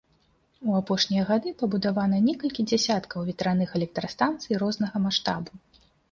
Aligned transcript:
У 0.67 0.75
апошнія 0.77 1.23
гады 1.31 1.49
пабудавана 1.59 2.21
некалькі 2.29 2.65
дзясяткаў 2.71 3.27
ветраных 3.27 3.69
электрастанцый 3.81 4.59
рознага 4.63 5.03
маштабу. 5.05 5.53